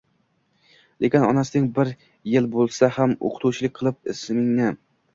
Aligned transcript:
Lekin 1.05 1.25
onasining 1.27 1.69
bir 1.77 1.93
yil 2.33 2.51
bo'lsa 2.57 2.93
ham 2.99 3.17
o'qituvchilik 3.31 3.81
qilib 3.81 4.15
ismingni 4.19 4.77